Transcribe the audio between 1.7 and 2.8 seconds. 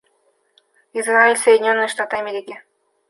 Штаты Америки.